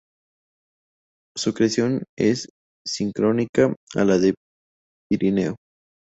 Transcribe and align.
Su 1.37 1.53
creación 1.53 2.05
es 2.17 2.49
sincrónica 2.83 3.75
a 3.93 4.03
la 4.03 4.17
del 4.17 4.33
Pirineo. 5.07 5.57